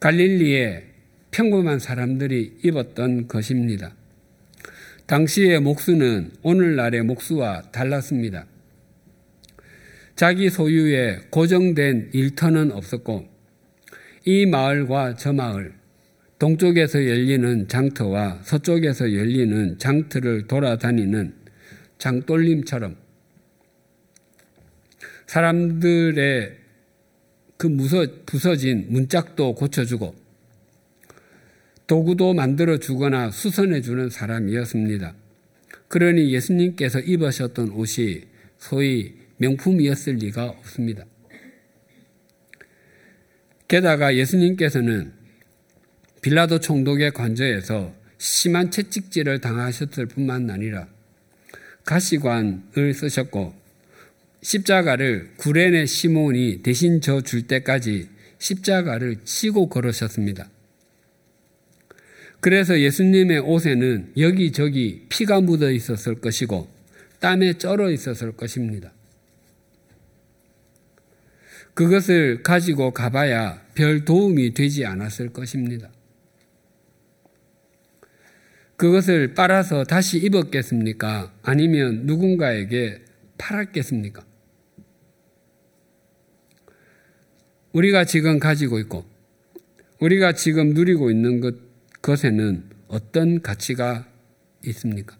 [0.00, 0.84] 갈릴리에
[1.30, 3.94] 평범한 사람들이 입었던 것입니다.
[5.06, 8.46] 당시의 목수는 오늘날의 목수와 달랐습니다.
[10.16, 13.33] 자기 소유의 고정된 일터는 없었고
[14.26, 15.74] 이 마을과 저 마을,
[16.38, 21.34] 동쪽에서 열리는 장터와 서쪽에서 열리는 장터를 돌아다니는
[21.98, 22.96] 장돌림처럼
[25.26, 26.56] 사람들의
[27.56, 30.14] 그 무서, 부서진 문짝도 고쳐주고
[31.86, 35.14] 도구도 만들어 주거나 수선해 주는 사람이었습니다.
[35.88, 38.22] 그러니 예수님께서 입으셨던 옷이
[38.58, 41.04] 소위 명품이었을 리가 없습니다.
[43.68, 45.12] 게다가 예수님께서는
[46.22, 50.88] 빌라도 총독의 관저에서 심한 채찍질을 당하셨을 뿐만 아니라
[51.84, 53.54] 가시관을 쓰셨고
[54.42, 60.48] 십자가를 구레네 시몬이 대신 져 줄 때까지 십자가를 치고 걸으셨습니다.
[62.40, 66.68] 그래서 예수님의 옷에는 여기저기 피가 묻어 있었을 것이고
[67.20, 68.93] 땀에 쩔어 있었을 것입니다.
[71.74, 75.90] 그것을 가지고 가봐야 별 도움이 되지 않았을 것입니다.
[78.76, 81.32] 그것을 빨아서 다시 입었겠습니까?
[81.42, 83.02] 아니면 누군가에게
[83.38, 84.24] 팔았겠습니까?
[87.72, 89.04] 우리가 지금 가지고 있고,
[90.00, 91.56] 우리가 지금 누리고 있는 것,
[92.02, 94.06] 것에는 어떤 가치가
[94.66, 95.16] 있습니까?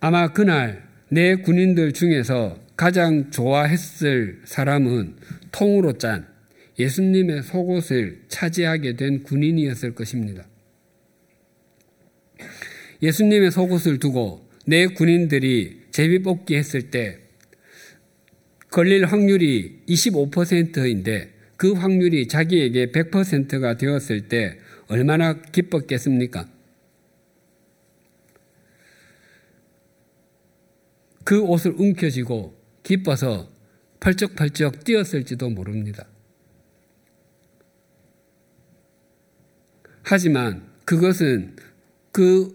[0.00, 5.16] 아마 그날 내 군인들 중에서 가장 좋아했을 사람은
[5.50, 6.26] 통으로 짠
[6.78, 10.46] 예수님의 속옷을 차지하게 된 군인이었을 것입니다.
[13.02, 17.18] 예수님의 속옷을 두고 내 군인들이 제비뽑기 했을 때
[18.70, 24.58] 걸릴 확률이 25%인데 그 확률이 자기에게 100%가 되었을 때
[24.88, 26.50] 얼마나 기뻤겠습니까?
[31.24, 32.55] 그 옷을 움켜쥐고
[32.86, 33.50] 기뻐서
[33.98, 36.06] 펄쩍펄쩍 뛰었을지도 모릅니다.
[40.04, 41.56] 하지만 그것은
[42.12, 42.54] 그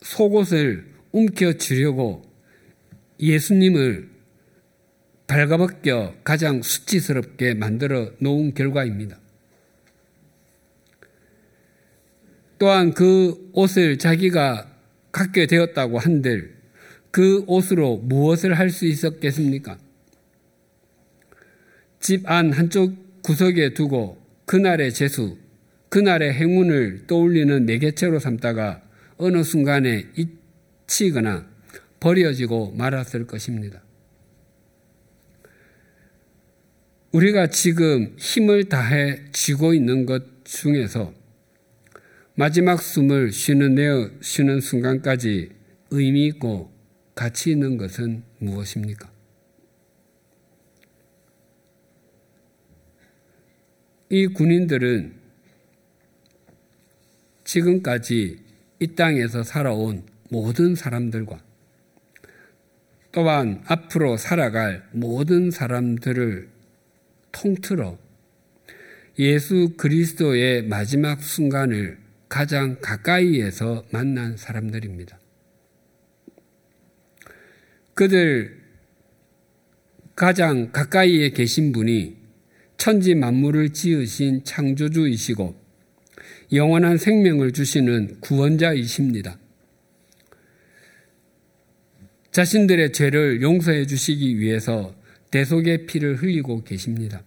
[0.00, 2.22] 속옷을 움켜쥐려고
[3.20, 4.08] 예수님을
[5.26, 9.20] 발가벗겨 가장 수치스럽게 만들어 놓은 결과입니다.
[12.58, 14.74] 또한 그 옷을 자기가
[15.12, 16.59] 갖게 되었다고 한들
[17.10, 19.78] 그 옷으로 무엇을 할 수 있었겠습니까?
[21.98, 25.36] 집 안 한쪽 구석에 두고 그날의 재수,
[25.90, 28.82] 그날의 행운을 떠올리는 매개체로 삼다가
[29.16, 31.46] 어느 순간에 잊히거나
[32.00, 33.82] 버려지고 말았을 것입니다.
[37.12, 41.12] 우리가 지금 힘을 다해 쥐고 있는 것 중에서
[42.34, 45.50] 마지막 숨을 쉬는 내어 쉬는 순간까지
[45.90, 46.72] 의미 있고
[47.20, 49.12] 가치 있는 것은 무엇입니까?
[54.08, 55.12] 이 군인들은
[57.44, 58.38] 지금까지
[58.78, 61.42] 이 땅에서 살아온 모든 사람들과
[63.12, 66.48] 또한 앞으로 살아갈 모든 사람들을
[67.32, 67.98] 통틀어
[69.18, 71.98] 예수 그리스도의 마지막 순간을
[72.30, 75.19] 가장 가까이에서 만난 사람들입니다.
[78.00, 78.56] 그들
[80.16, 82.16] 가장 가까이에 계신 분이
[82.78, 85.54] 천지 만물을 지으신 창조주이시고
[86.54, 89.38] 영원한 생명을 주시는 구원자이십니다.
[92.32, 94.94] 자신들의 죄를 용서해 주시기 위해서
[95.30, 97.22] 대속의 피를 흘리고 계십니다.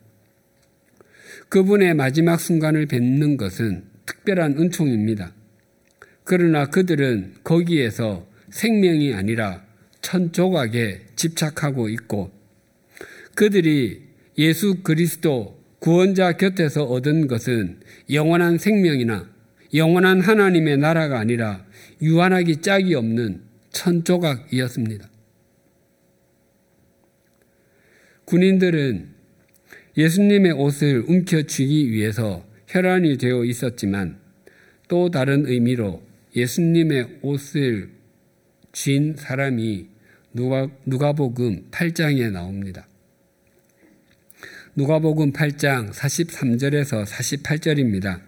[1.50, 5.36] 그분의 마지막 순간을 뵙는 것은 특별한 은총입니다.
[6.24, 9.72] 그러나 그들은 거기에서 생명이 아니라
[10.04, 12.30] 천 조각에 집착하고 있고
[13.34, 14.04] 그들이
[14.38, 17.80] 예수 그리스도 구원자 곁에서 얻은 것은
[18.12, 19.28] 영원한 생명이나
[19.74, 21.66] 영원한 하나님의 나라가 아니라
[22.02, 25.10] 유한하기 짝이 없는 천 조각이었습니다.
[28.26, 29.10] 군인들은
[29.98, 34.20] 예수님의 옷을 움켜쥐기 위해서 혈안이 되어 있었지만
[34.88, 36.04] 또 다른 의미로
[36.36, 37.90] 예수님의 옷을
[38.72, 39.93] 쥔 사람이
[40.34, 42.88] 누가, 누가 복음 8장에 나옵니다.
[44.76, 48.20] 누가복음 8장 43절에서 48절입니다.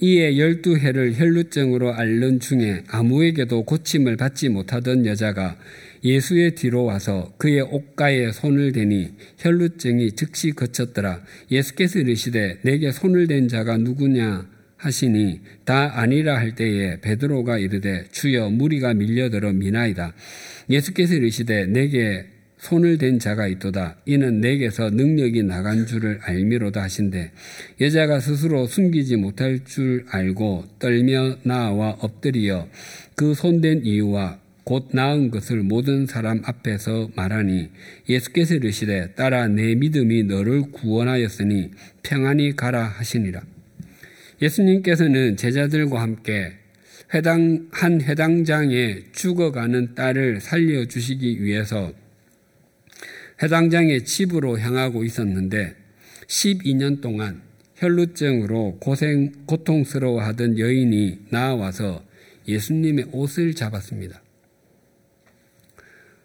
[0.00, 5.58] 이에 열두 해를 혈루증으로 앓는 중에 아무에게도 고침을 받지 못하던 여자가
[6.02, 11.22] 예수의 뒤로 와서 그의 옷가에 손을 대니 혈루증이 즉시 그쳤더라.
[11.50, 18.50] 예수께서 이르시되 내게 손을 댄 자가 누구냐 하시니 다 아니라 할 때에 베드로가 이르되 주여
[18.50, 20.14] 무리가 밀려들어 미나이다.
[20.68, 22.26] 예수께서 이르시되 내게
[22.58, 23.96] 손을 댄 자가 있도다.
[24.06, 27.32] 이는 내게서 능력이 나간 줄을 알미로다 하신데
[27.80, 32.68] 여자가 스스로 숨기지 못할 줄 알고 떨며 나와 엎드리어
[33.14, 37.70] 그 손댄 이유와 곧 나은 것을 모든 사람 앞에서 말하니
[38.08, 41.70] 예수께서 이르시되 따라 내 믿음이 너를 구원하였으니
[42.02, 43.42] 평안히 가라 하시니라.
[44.40, 46.52] 예수님께서는 제자들과 함께
[47.14, 51.92] 회당 한 회당장에 죽어가는 딸을 살려 주시기 위해서
[53.42, 55.74] 회당장의 집으로 향하고 있었는데
[56.26, 57.42] 12년 동안
[57.76, 62.02] 혈루증으로 고생 고통스러워하던 여인이 나와서
[62.48, 64.22] 예수님의 옷을 잡았습니다.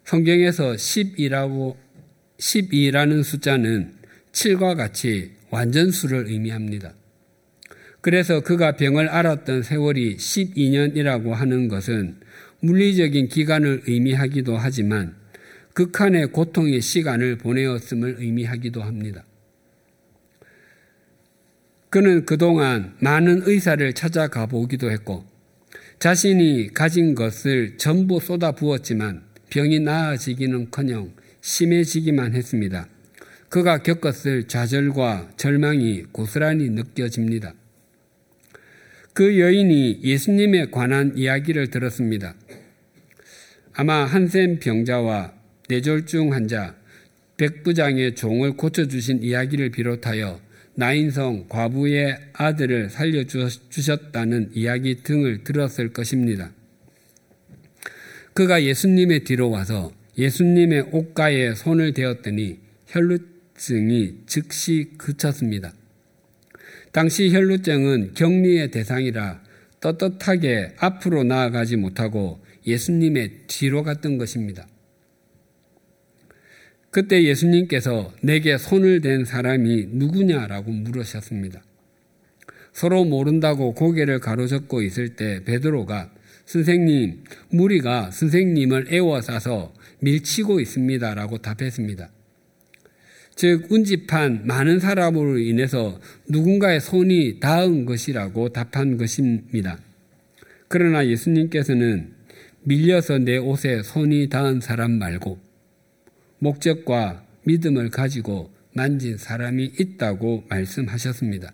[0.06, 1.76] 성경에서 12라고
[2.38, 3.94] 12라는 숫자는
[4.32, 6.94] 7과 같이 완전수를 의미합니다.
[8.02, 12.18] 그래서 그가 병을 앓았던 세월이 12년이라고 하는 것은
[12.62, 15.16] 물리적인 기간을 의미하기도 하지만
[15.74, 19.24] 극한의 고통의 시간을 보내었음을 의미하기도 합니다.
[21.90, 25.26] 그는 그동안 많은 의사를 찾아가 보기도 했고
[26.00, 32.88] 자신이 가진 것을 전부 쏟아 부었지만 병이 나아지기는 커녕 심해지기만 했습니다.
[33.50, 37.54] 그가 겪었을 좌절과 절망이 고스란히 느껴집니다.
[39.14, 42.34] 그 여인이 예수님에 관한 이야기를 들었습니다.
[43.74, 45.34] 아마 한센 병자와
[45.68, 46.76] 뇌졸중 환자,
[47.38, 50.40] 백부장의 종을 고쳐주신 이야기를 비롯하여
[50.76, 56.52] 나인성 과부의 아들을 살려주셨다는 이야기 등을 들었을 것입니다.
[58.34, 65.74] 그가 예수님의 뒤로 와서 예수님의 옷가에 손을 대었더니 혈루증이 즉시 그쳤습니다.
[66.92, 69.42] 당시 혈루증은 격리의 대상이라
[69.80, 74.68] 떳떳하게 앞으로 나아가지 못하고 예수님의 뒤로 갔던 것입니다.
[76.92, 81.64] 그때 예수님께서 내게 손을 댄 사람이 누구냐라고 물으셨습니다.
[82.74, 86.12] 서로 모른다고 고개를 가로젓고 있을 때 베드로가
[86.46, 92.10] 선생님, 무리가 선생님을 애워싸서 밀치고 있습니다라고 답했습니다.
[93.36, 99.80] 즉, 운집한 많은 사람으로 인해서 누군가의 손이 닿은 것이라고 답한 것입니다.
[100.68, 102.14] 그러나 예수님께서는
[102.64, 105.40] 밀려서 내 옷에 손이 닿은 사람 말고
[106.40, 111.54] 목적과 믿음을 가지고 만진 사람이 있다고 말씀하셨습니다.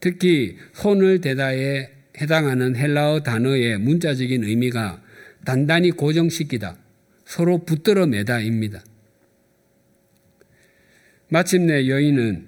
[0.00, 5.02] 특히 손을 대다에 해당하는 헬라어 단어의 문자적인 의미가
[5.44, 6.76] 단단히 고정시키다,
[7.24, 8.82] 서로 붙들어 매다입니다.
[11.28, 12.46] 마침내 여인은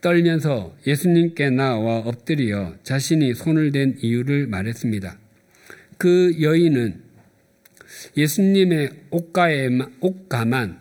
[0.00, 5.18] 떨면서 예수님께 나와 엎드려 자신이 손을 댄 이유를 말했습니다.
[5.98, 7.02] 그 여인은
[8.16, 8.90] 예수님의
[10.00, 10.78] 옷가만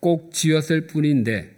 [0.00, 1.54] 꼭 쥐었을 뿐인데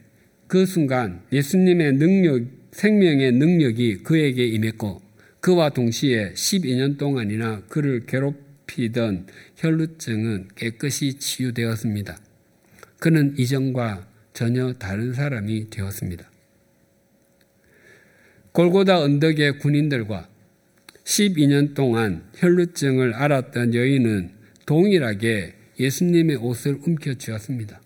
[0.47, 5.03] 그 순간 예수님의 능력, 생명의 능력이 그에게 임했고
[5.41, 12.19] 그와 동시에 12년 동안이나 그를 괴롭히던 혈루증은 깨끗이 치유되었습니다.
[12.99, 14.07] 그는 이전과
[14.37, 16.30] 전혀 다른 사람이 되었습니다.
[18.53, 20.28] 골고다 언덕의 군인들과
[21.05, 24.30] 12년 동안 혈루증을 앓았던 여인은
[24.66, 27.80] 동일하게 예수님의 옷을 움켜쥐었습니다.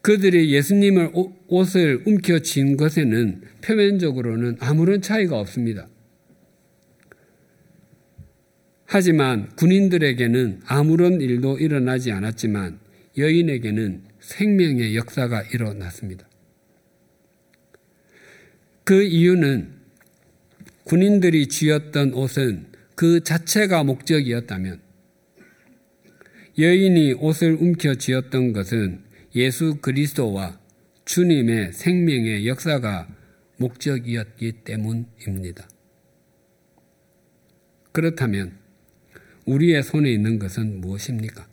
[0.00, 1.10] 그들이 예수님을
[1.48, 5.88] 옷을 움켜쥔 것에는 표면적으로는 아무런 차이가 없습니다.
[8.84, 12.78] 하지만 군인들에게는 아무런 일도 일어나지 않았지만
[13.18, 16.26] 여인에게는 생명의 역사가 일어났습니다.
[18.84, 19.74] 그 이유는
[20.84, 24.80] 군인들이 쥐었던 옷은 그 자체가 목적이었다면
[26.58, 29.02] 여인이 옷을 움켜 쥐었던 것은
[29.34, 30.60] 예수 그리스도와
[31.04, 33.08] 주님의 생명의 역사가
[33.56, 35.68] 목적이었기 때문입니다.
[37.92, 38.56] 그렇다면
[39.46, 41.48] 우리의 손에 있는 것은 무엇입니까?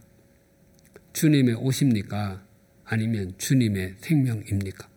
[1.13, 2.48] 주님의 옷입니까?
[2.89, 4.89] 아니면 주님의 생명입니까?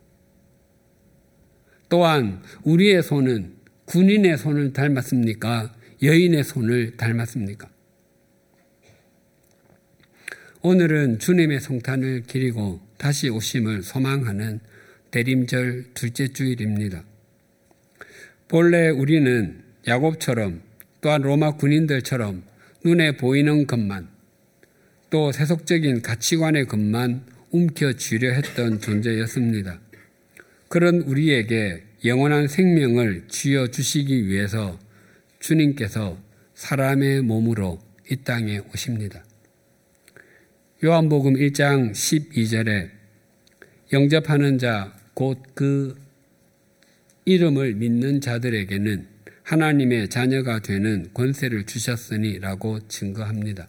[1.91, 5.75] 또한 우리의 손은 군인의 손을 닮았습니까?
[6.03, 7.69] 여인의 손을 닮았습니까?
[10.63, 14.61] 오늘은 주님의 성탄을 기리고 다시 오심을 소망하는
[15.11, 17.05] 대림절 둘째 주일입니다.
[18.49, 20.63] 본래 우리는 야곱처럼
[21.03, 22.43] 또한 로마 군인들처럼
[22.85, 24.09] 눈에 보이는 것만
[25.11, 29.81] 또 세속적인 가치관의 것만 움켜쥐려 했던 존재였습니다.
[30.69, 34.79] 그런 우리에게 영원한 생명을 쥐어 주시기 위해서
[35.39, 36.19] 주님께서
[36.55, 37.81] 사람의 몸으로
[38.11, 39.25] 이 땅에 오십니다.
[40.83, 42.91] 요한복음 1장 12절에
[43.93, 46.03] 영접하는 자, 곧 그
[47.25, 49.07] 이름을 믿는 자들에게는
[49.45, 53.69] 하나님의 자녀가 되는 권세를 주셨으니라고 증거합니다.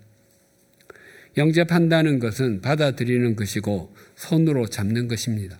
[1.37, 5.59] 영접한다는 것은 받아들이는 것이고 손으로 잡는 것입니다.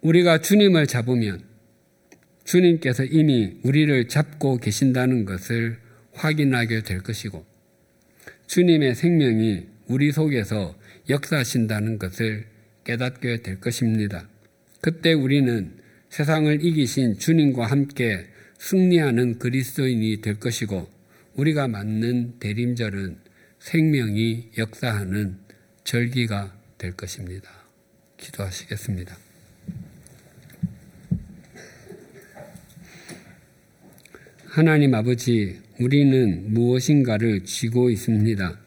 [0.00, 1.42] 우리가 주님을 잡으면
[2.44, 5.78] 주님께서 이미 우리를 잡고 계신다는 것을
[6.14, 7.44] 확인하게 될 것이고
[8.46, 10.74] 주님의 생명이 우리 속에서
[11.08, 12.46] 역사하신다는 것을
[12.84, 14.28] 깨닫게 될 것입니다.
[14.80, 15.72] 그때 우리는
[16.08, 18.26] 세상을 이기신 주님과 함께
[18.58, 20.88] 승리하는 그리스도인이 될 것이고
[21.38, 23.16] 우리가 맞는 대림절은
[23.60, 25.38] 생명이 역사하는
[25.84, 27.48] 절기가 될 것입니다.
[28.16, 29.16] 기도하시겠습니다.
[34.46, 38.58] 하나님 아버지, 우리는 무엇인가를 쥐고 있습니다.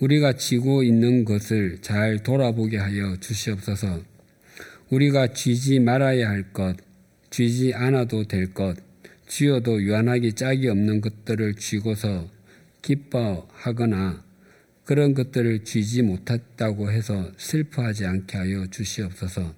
[0.00, 4.02] 우리가 쥐고 있는 것을 잘 돌아보게 하여 주시옵소서.
[4.88, 6.76] 우리가 쥐지 말아야 할 것,
[7.28, 8.78] 쥐지 않아도 될 것,
[9.26, 12.28] 쥐어도 유한하기 짝이 없는 것들을 쥐고서
[12.82, 14.22] 기뻐하거나
[14.84, 19.54] 그런 것들을 쥐지 못했다고 해서 슬퍼하지 않게 하여 주시옵소서.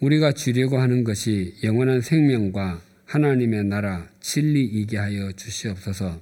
[0.00, 6.20] 우리가 쥐려고 하는 것이 영원한 생명과 하나님의 나라 진리이게 하여 주시옵소서.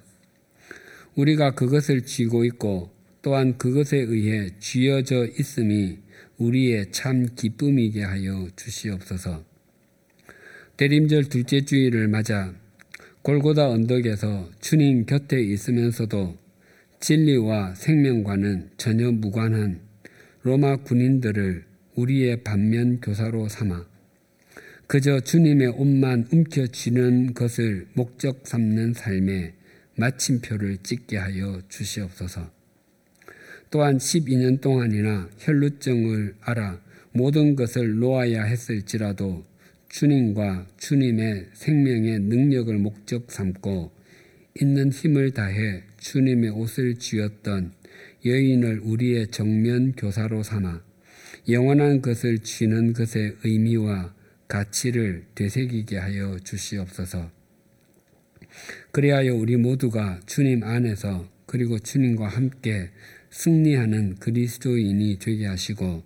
[1.14, 5.98] 우리가 그것을 쥐고 있고 또한 그것에 의해 쥐어져 있음이
[6.38, 9.53] 우리의 참 기쁨이게 하여 주시옵소서.
[10.76, 12.52] 대림절 둘째 주일을 맞아
[13.22, 16.36] 골고다 언덕에서 주님 곁에 있으면서도
[16.98, 19.78] 진리와 생명과는 전혀 무관한
[20.42, 21.64] 로마 군인들을
[21.94, 23.86] 우리의 반면 교사로 삼아
[24.88, 29.54] 그저 주님의 옷만 움켜쥐는 것을 목적 삼는 삶에
[29.96, 32.50] 마침표를 찍게 하여 주시옵소서.
[33.70, 36.80] 또한 12년 동안이나 혈루증을 알아
[37.12, 39.44] 모든 것을 놓아야 했을지라도
[39.94, 43.92] 주님과 주님의 생명의 능력을 목적 삼고
[44.60, 47.72] 있는 힘을 다해 주님의 옷을 쥐었던
[48.26, 50.82] 여인을 우리의 정면 교사로 삼아
[51.48, 54.12] 영원한 것을 쥐는 것의 의미와
[54.48, 57.30] 가치를 되새기게 하여 주시옵소서.
[58.90, 62.90] 그리하여 우리 모두가 주님 안에서 그리고 주님과 함께
[63.30, 66.02] 승리하는 그리스도인이 되게 하시고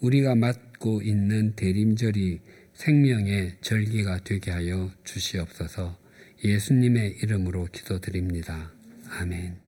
[0.00, 2.40] 우리가 맞고 있는 대림절이
[2.82, 5.96] 생명의 절기가 되게 하여 주시옵소서
[6.42, 8.72] 예수님의 이름으로 기도드립니다.
[9.08, 9.61] 아멘.